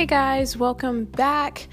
[0.00, 1.68] Hey guys, welcome back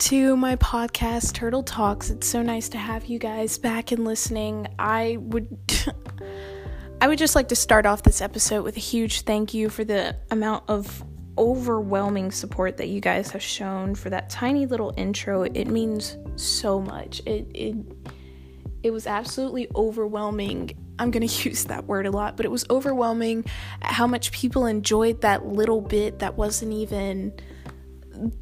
[0.00, 2.10] to my podcast Turtle Talks.
[2.10, 4.66] It's so nice to have you guys back and listening.
[4.78, 5.48] I would
[7.00, 9.84] I would just like to start off this episode with a huge thank you for
[9.84, 11.02] the amount of
[11.38, 15.44] overwhelming support that you guys have shown for that tiny little intro.
[15.44, 17.22] It means so much.
[17.24, 17.76] It it
[18.82, 20.72] it was absolutely overwhelming.
[20.98, 23.46] I'm going to use that word a lot, but it was overwhelming
[23.80, 27.32] how much people enjoyed that little bit that wasn't even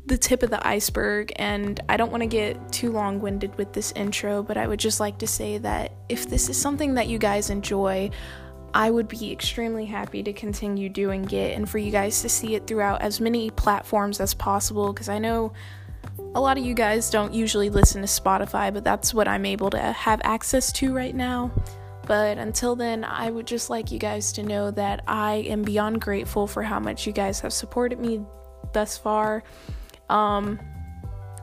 [0.06, 1.33] the tip of the iceberg.
[1.37, 4.80] And I don't want to get too long winded with this intro, but I would
[4.80, 8.11] just like to say that if this is something that you guys enjoy,
[8.73, 12.55] I would be extremely happy to continue doing it and for you guys to see
[12.55, 15.52] it throughout as many platforms as possible because I know
[16.34, 19.70] a lot of you guys don't usually listen to Spotify, but that's what I'm able
[19.70, 21.50] to have access to right now.
[22.06, 26.00] But until then, I would just like you guys to know that I am beyond
[26.00, 28.20] grateful for how much you guys have supported me
[28.73, 29.43] thus far.
[30.09, 30.59] Um,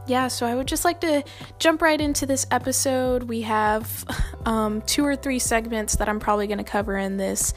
[0.07, 1.23] yeah, so I would just like to
[1.59, 3.23] jump right into this episode.
[3.23, 4.05] We have
[4.45, 7.53] um, two or three segments that I'm probably going to cover in this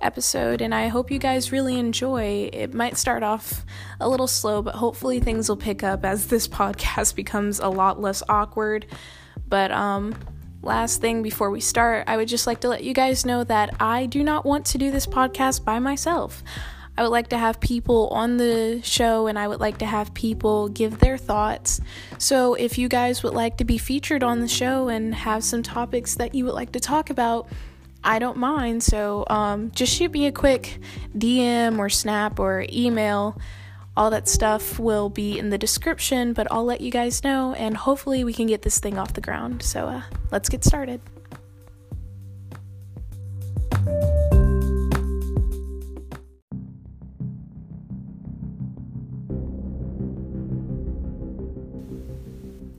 [0.00, 2.50] episode, and I hope you guys really enjoy.
[2.52, 3.64] It might start off
[4.00, 8.00] a little slow, but hopefully things will pick up as this podcast becomes a lot
[8.00, 8.86] less awkward.
[9.48, 10.14] But, um,
[10.62, 13.74] last thing before we start, I would just like to let you guys know that
[13.80, 16.42] I do not want to do this podcast by myself.
[16.98, 20.12] I would like to have people on the show and I would like to have
[20.14, 21.80] people give their thoughts.
[22.18, 25.62] So, if you guys would like to be featured on the show and have some
[25.62, 27.46] topics that you would like to talk about,
[28.02, 28.82] I don't mind.
[28.82, 30.80] So, um, just shoot me a quick
[31.16, 33.40] DM or snap or email.
[33.96, 37.76] All that stuff will be in the description, but I'll let you guys know and
[37.76, 39.62] hopefully we can get this thing off the ground.
[39.62, 40.02] So, uh,
[40.32, 41.00] let's get started.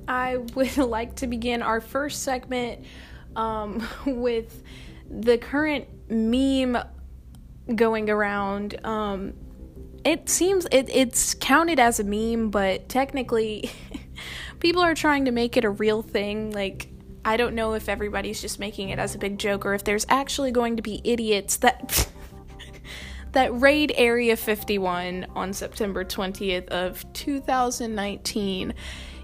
[0.09, 2.83] I would like to begin our first segment
[3.35, 4.63] um, with
[5.09, 6.77] the current meme
[7.73, 8.83] going around.
[8.85, 9.33] Um,
[10.03, 13.69] it seems it, it's counted as a meme, but technically,
[14.59, 16.51] people are trying to make it a real thing.
[16.51, 16.89] Like,
[17.23, 20.05] I don't know if everybody's just making it as a big joke or if there's
[20.09, 22.09] actually going to be idiots that.
[23.31, 28.73] that raid Area 51 on September 20th of 2019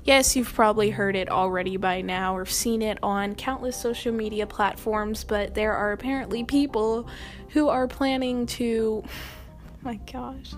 [0.05, 4.45] Yes, you've probably heard it already by now or seen it on countless social media
[4.45, 7.09] platforms, but there are apparently people
[7.49, 9.09] who are planning to, oh
[9.81, 10.53] my gosh,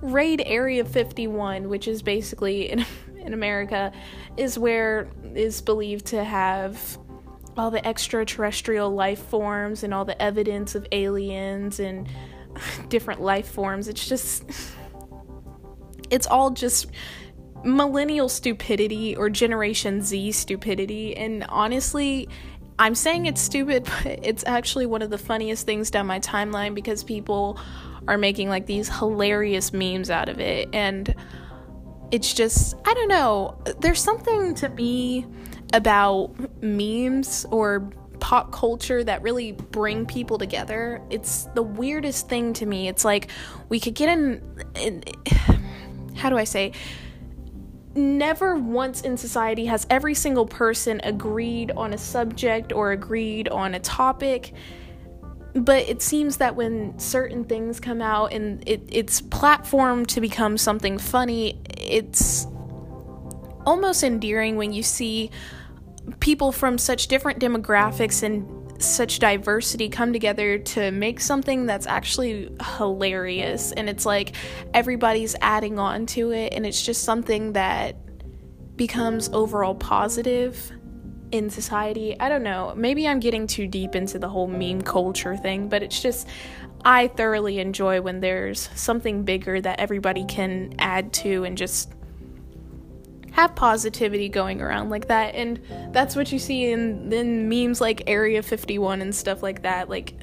[0.00, 2.86] raid Area 51, which is basically in,
[3.18, 3.92] in America,
[4.36, 6.96] is where is believed to have
[7.56, 12.08] all the extraterrestrial life forms and all the evidence of aliens and
[12.88, 13.88] different life forms.
[13.88, 14.44] It's just,
[16.10, 16.86] it's all just
[17.64, 21.16] millennial stupidity or Generation Z stupidity.
[21.16, 22.28] And honestly,
[22.78, 26.74] I'm saying it's stupid, but it's actually one of the funniest things down my timeline
[26.74, 27.58] because people
[28.06, 30.68] are making like these hilarious memes out of it.
[30.72, 31.14] And
[32.10, 35.26] it's just, I don't know, there's something to me
[35.72, 36.32] about
[36.62, 41.02] memes or pop culture that really bring people together.
[41.10, 42.88] It's the weirdest thing to me.
[42.88, 43.30] It's like
[43.68, 44.42] we could get in,
[44.76, 45.02] in
[46.14, 46.72] how do I say?
[47.96, 53.74] Never once in society has every single person agreed on a subject or agreed on
[53.74, 54.52] a topic.
[55.54, 60.58] But it seems that when certain things come out and it, it's platformed to become
[60.58, 62.46] something funny it's
[63.66, 65.30] almost endearing when you see
[66.20, 72.50] people from such different demographics and such diversity come together to make something that's actually
[72.76, 74.34] hilarious and it's like
[74.72, 77.96] everybody's adding on to it and it's just something that
[78.76, 80.72] becomes overall positive
[81.32, 82.18] in society.
[82.18, 82.74] I don't know.
[82.76, 86.28] Maybe I'm getting too deep into the whole meme culture thing, but it's just
[86.84, 91.92] I thoroughly enjoy when there's something bigger that everybody can add to and just
[93.34, 95.60] have positivity going around like that and
[95.92, 100.14] that's what you see in in memes like area 51 and stuff like that like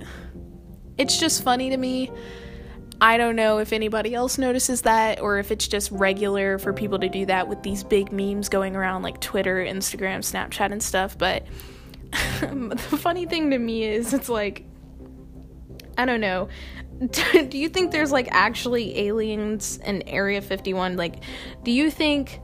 [1.02, 2.12] it's just funny to me.
[3.04, 7.00] I don't know if anybody else notices that or if it's just regular for people
[7.00, 11.18] to do that with these big memes going around like twitter instagram snapchat and stuff
[11.18, 11.44] but
[12.12, 14.66] the funny thing to me is it's like
[15.98, 16.48] i don't know.
[17.50, 21.24] Do you think there's like actually aliens in area 51 like
[21.64, 22.40] do you think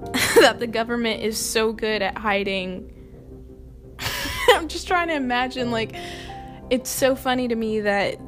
[0.40, 2.90] that the government is so good at hiding.
[4.50, 5.94] I'm just trying to imagine, like,
[6.70, 8.18] it's so funny to me that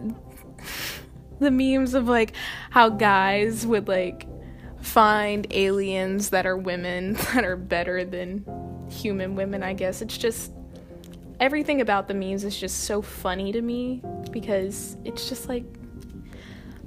[1.38, 2.32] the memes of like
[2.70, 4.26] how guys would like
[4.80, 8.44] find aliens that are women that are better than
[8.90, 10.02] human women, I guess.
[10.02, 10.52] It's just
[11.40, 15.64] everything about the memes is just so funny to me because it's just like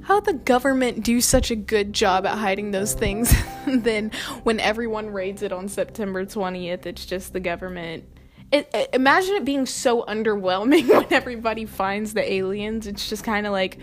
[0.09, 3.31] how the government do such a good job at hiding those things
[3.67, 4.09] then
[4.41, 8.03] when everyone raids it on September 20th it's just the government.
[8.51, 12.87] It, it, imagine it being so underwhelming when everybody finds the aliens.
[12.87, 13.77] It's just kind of like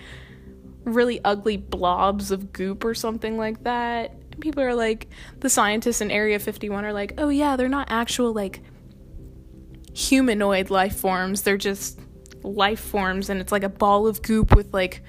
[0.82, 4.40] really ugly blobs of goop or something like that.
[4.40, 5.06] People are like
[5.38, 8.62] the scientists in area 51 are like oh yeah they're not actual like
[9.94, 11.42] humanoid life forms.
[11.42, 12.00] They're just
[12.42, 15.04] life forms and it's like a ball of goop with like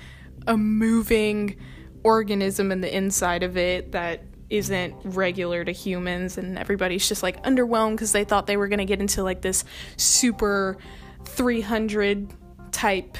[0.47, 1.57] a moving
[2.03, 7.43] organism in the inside of it that isn't regular to humans and everybody's just like
[7.43, 9.65] underwhelmed because they thought they were going to get into like this
[9.97, 10.77] super
[11.25, 12.33] 300
[12.71, 13.17] type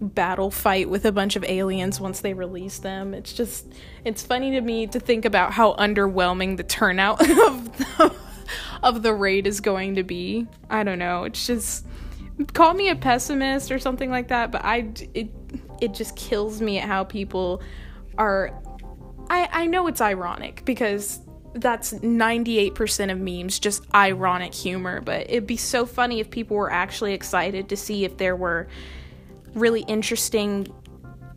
[0.00, 3.12] battle fight with a bunch of aliens once they release them.
[3.12, 3.66] It's just
[4.04, 8.14] it's funny to me to think about how underwhelming the turnout of the,
[8.82, 10.46] of the raid is going to be.
[10.70, 11.24] I don't know.
[11.24, 11.84] It's just
[12.52, 15.28] call me a pessimist or something like that but i it
[15.80, 17.62] it just kills me at how people
[18.16, 18.52] are
[19.30, 21.20] I I know it's ironic because
[21.54, 26.70] that's 98% of memes just ironic humor, but it'd be so funny if people were
[26.70, 28.68] actually excited to see if there were
[29.54, 30.72] really interesting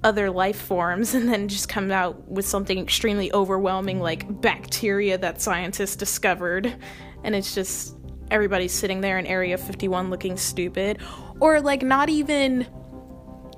[0.04, 5.42] other life forms and then just come out with something extremely overwhelming like bacteria that
[5.42, 6.76] scientists discovered.
[7.24, 7.96] And it's just
[8.30, 11.00] everybody's sitting there in area 51 looking stupid.
[11.40, 12.68] Or like not even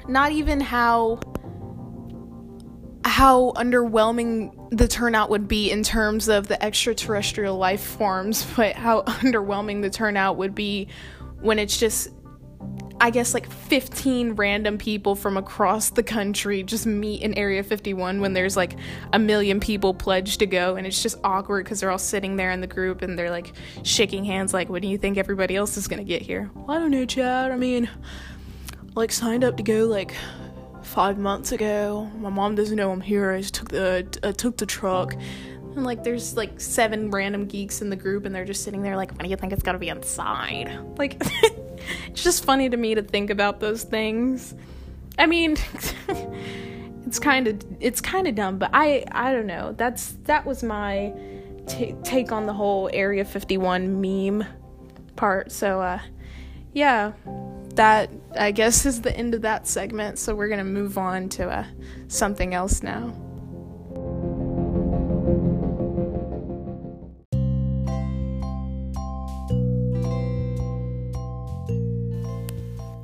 [0.07, 1.19] not even how
[3.05, 9.03] how underwhelming the turnout would be in terms of the extraterrestrial life forms, but how
[9.03, 10.87] underwhelming the turnout would be
[11.41, 12.09] when it's just
[13.01, 18.21] I guess like 15 random people from across the country just meet in Area 51
[18.21, 18.77] when there's like
[19.11, 22.51] a million people pledged to go and it's just awkward because they're all sitting there
[22.51, 23.51] in the group and they're like
[23.83, 26.49] shaking hands like, What do you think everybody else is gonna get here?
[26.55, 27.51] Well, I don't know, Chad.
[27.51, 27.89] I mean,
[28.95, 30.13] like signed up to go like
[30.83, 32.09] five months ago.
[32.17, 33.31] My mom doesn't know I'm here.
[33.31, 35.13] I just took the I took the truck.
[35.13, 38.95] And like there's like seven random geeks in the group and they're just sitting there
[38.95, 40.79] like, when do you think it's gonna be inside?
[40.97, 41.21] Like
[42.07, 44.53] it's just funny to me to think about those things.
[45.17, 45.57] I mean
[47.05, 49.73] it's kind of it's kind of dumb, but I I don't know.
[49.75, 51.13] That's that was my
[51.67, 54.45] t- take on the whole Area 51 meme
[55.15, 55.51] part.
[55.51, 55.99] So uh
[56.73, 57.13] yeah,
[57.75, 60.19] that I guess is the end of that segment.
[60.19, 61.65] So we're gonna move on to uh,
[62.07, 63.13] something else now.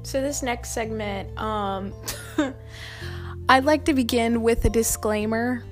[0.04, 1.94] So this next segment, um,
[3.50, 5.64] I'd like to begin with a disclaimer.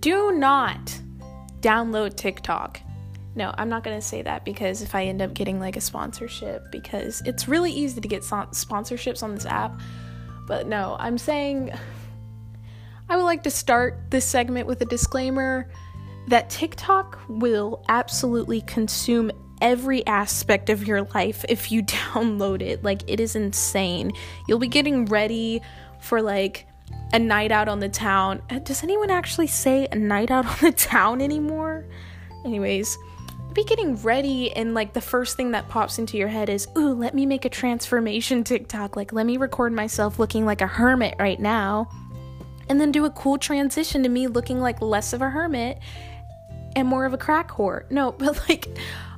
[0.00, 1.00] Do not
[1.60, 2.80] download TikTok.
[3.34, 5.80] No, I'm not going to say that because if I end up getting like a
[5.80, 9.80] sponsorship, because it's really easy to get so- sponsorships on this app.
[10.46, 11.72] But no, I'm saying
[13.08, 15.70] I would like to start this segment with a disclaimer
[16.28, 19.30] that TikTok will absolutely consume
[19.60, 22.84] every aspect of your life if you download it.
[22.84, 24.12] Like, it is insane.
[24.46, 25.62] You'll be getting ready
[26.00, 26.66] for like
[27.12, 28.42] a night out on the town.
[28.50, 31.86] Uh, does anyone actually say a night out on the town anymore?
[32.44, 32.96] Anyways,
[33.58, 36.94] be getting ready and like the first thing that pops into your head is, ooh,
[36.94, 38.94] let me make a transformation TikTok.
[38.94, 41.88] Like, let me record myself looking like a hermit right now.
[42.68, 45.80] And then do a cool transition to me looking like less of a hermit
[46.76, 47.90] and more of a crack whore.
[47.90, 48.68] No, but like,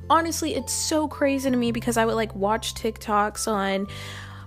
[0.09, 3.87] honestly, it's so crazy to me because I would like watch TikToks on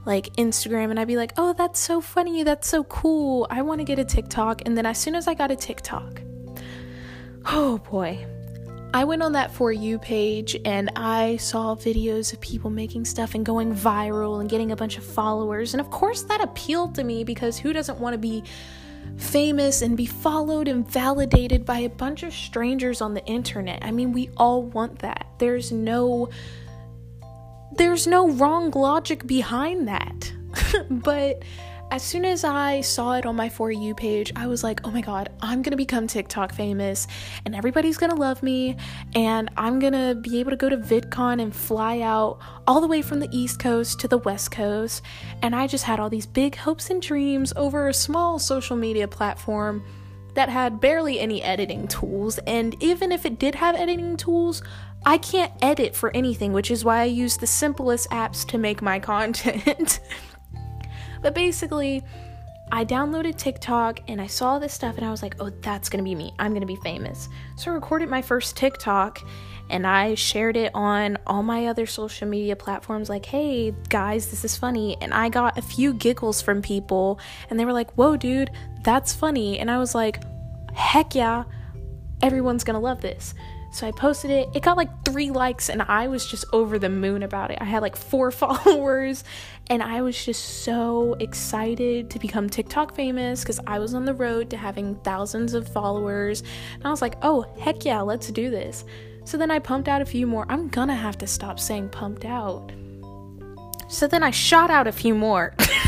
[0.06, 2.42] like Instagram and I'd be like, oh, that's so funny.
[2.42, 3.46] That's so cool.
[3.48, 4.62] I want to get a TikTok.
[4.66, 6.20] And then as soon as I got a TikTok,
[7.46, 8.26] oh boy,
[8.94, 13.34] I went on that For You page and I saw videos of people making stuff
[13.34, 15.74] and going viral and getting a bunch of followers.
[15.74, 18.44] And of course, that appealed to me because who doesn't want to be
[19.16, 23.84] famous and be followed and validated by a bunch of strangers on the internet?
[23.84, 25.26] I mean, we all want that.
[25.40, 26.30] There's no
[27.72, 30.32] there's no wrong logic behind that.
[30.88, 31.42] but
[31.94, 34.90] as soon as I saw it on my For You page, I was like, oh
[34.90, 37.06] my god, I'm gonna become TikTok famous
[37.44, 38.76] and everybody's gonna love me
[39.14, 43.00] and I'm gonna be able to go to VidCon and fly out all the way
[43.00, 45.02] from the East Coast to the West Coast.
[45.40, 49.06] And I just had all these big hopes and dreams over a small social media
[49.06, 49.84] platform
[50.34, 52.38] that had barely any editing tools.
[52.38, 54.64] And even if it did have editing tools,
[55.06, 58.82] I can't edit for anything, which is why I use the simplest apps to make
[58.82, 60.00] my content.
[61.24, 62.04] But basically,
[62.70, 66.02] I downloaded TikTok and I saw this stuff and I was like, oh, that's gonna
[66.02, 66.34] be me.
[66.38, 67.30] I'm gonna be famous.
[67.56, 69.20] So I recorded my first TikTok
[69.70, 74.44] and I shared it on all my other social media platforms like, hey guys, this
[74.44, 74.98] is funny.
[75.00, 78.50] And I got a few giggles from people and they were like, whoa, dude,
[78.82, 79.58] that's funny.
[79.58, 80.22] And I was like,
[80.74, 81.44] heck yeah,
[82.20, 83.32] everyone's gonna love this.
[83.74, 84.50] So I posted it.
[84.54, 87.58] It got like three likes, and I was just over the moon about it.
[87.60, 89.24] I had like four followers,
[89.68, 94.14] and I was just so excited to become TikTok famous because I was on the
[94.14, 96.44] road to having thousands of followers.
[96.74, 98.84] And I was like, oh, heck yeah, let's do this.
[99.24, 100.46] So then I pumped out a few more.
[100.48, 102.70] I'm gonna have to stop saying pumped out.
[103.88, 105.52] So then I shot out a few more.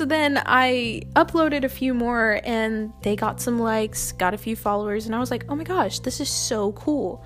[0.00, 4.56] So then I uploaded a few more and they got some likes, got a few
[4.56, 7.22] followers, and I was like, oh my gosh, this is so cool.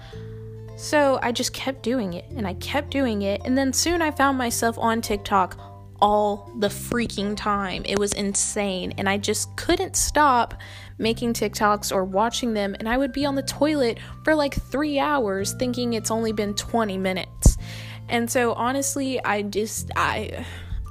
[0.76, 3.43] So I just kept doing it and I kept doing it.
[3.45, 5.57] And then soon I found myself on TikTok
[6.00, 7.85] all the freaking time.
[7.85, 8.93] It was insane.
[8.99, 10.61] And I just couldn't stop
[10.99, 12.75] making TikToks or watching them.
[12.81, 16.54] And I would be on the toilet for like three hours thinking it's only been
[16.54, 17.57] 20 minutes.
[18.09, 20.45] And so honestly, I just, I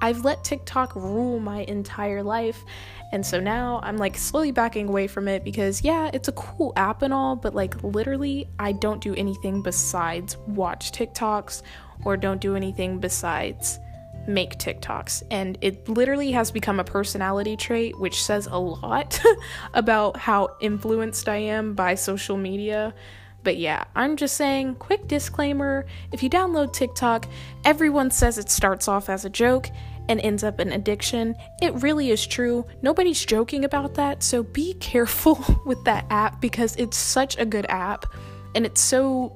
[0.04, 2.66] I've let TikTok rule my entire life.
[3.14, 6.74] And so now I'm like slowly backing away from it because, yeah, it's a cool
[6.76, 11.62] app and all, but like literally, I don't do anything besides watch TikToks
[12.04, 13.80] or don't do anything besides
[14.28, 15.24] make TikToks.
[15.32, 19.22] And it literally has become a personality trait, which says a lot
[19.74, 22.94] about how influenced I am by social media.
[23.44, 27.28] But yeah, I'm just saying, quick disclaimer if you download TikTok,
[27.66, 29.70] everyone says it starts off as a joke
[30.10, 31.36] and ends up an addiction.
[31.62, 32.66] It really is true.
[32.82, 34.24] Nobody's joking about that.
[34.24, 38.06] So be careful with that app because it's such a good app
[38.56, 39.36] and it's so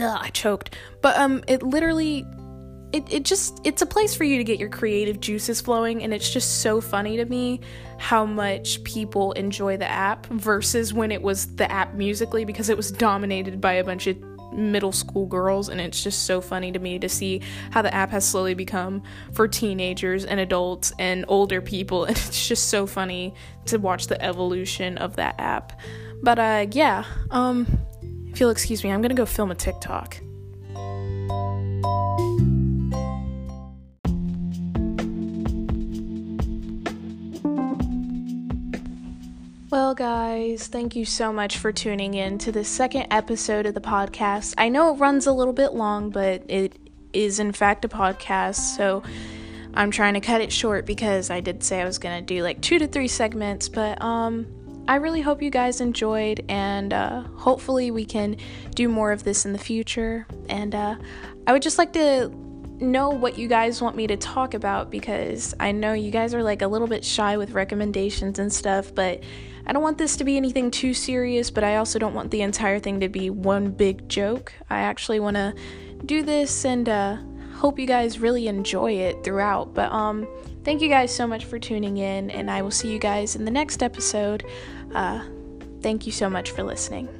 [0.00, 0.76] Ugh, I choked.
[1.02, 2.26] But um it literally
[2.92, 6.14] it, it just it's a place for you to get your creative juices flowing and
[6.14, 7.60] it's just so funny to me
[7.98, 12.76] how much people enjoy the app versus when it was the app Musical.ly because it
[12.76, 14.16] was dominated by a bunch of
[14.58, 18.10] middle school girls and it's just so funny to me to see how the app
[18.10, 22.04] has slowly become for teenagers and adults and older people.
[22.08, 23.34] And it's just so funny
[23.66, 25.78] to watch the evolution of that app.
[26.22, 27.66] But uh yeah um
[28.30, 30.20] if you'll excuse me i'm gonna go film a tiktok
[39.70, 43.82] Well, guys, thank you so much for tuning in to the second episode of the
[43.82, 44.54] podcast.
[44.56, 46.78] I know it runs a little bit long, but it
[47.12, 49.02] is, in fact, a podcast, so
[49.74, 52.42] I'm trying to cut it short because I did say I was going to do
[52.42, 54.46] like two to three segments, but, um,
[54.88, 58.38] I really hope you guys enjoyed, and uh, hopefully, we can
[58.74, 60.26] do more of this in the future.
[60.48, 60.96] And uh,
[61.46, 62.32] I would just like to
[62.80, 66.42] know what you guys want me to talk about because I know you guys are
[66.42, 69.22] like a little bit shy with recommendations and stuff, but
[69.66, 72.42] I don't want this to be anything too serious, but I also don't want the
[72.42, 74.52] entire thing to be one big joke.
[74.70, 75.54] I actually want to
[76.06, 77.16] do this and uh,
[77.54, 79.74] hope you guys really enjoy it throughout.
[79.74, 80.26] But um,
[80.64, 83.44] thank you guys so much for tuning in, and I will see you guys in
[83.44, 84.44] the next episode.
[84.94, 85.22] Uh,
[85.82, 87.17] thank you so much for listening.